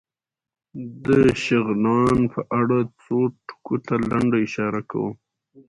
د 1.05 1.07
شغنان 1.45 2.17
په 2.33 2.41
اړه 2.59 2.77
څو 3.03 3.17
ټکو 3.47 3.75
ته 3.85 3.93
لنډه 4.09 4.37
اشاره 4.47 4.81
کوم. 4.91 5.13